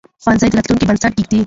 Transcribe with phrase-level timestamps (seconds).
[0.23, 1.39] ښوونځی د راتلونکي بنسټ ږدي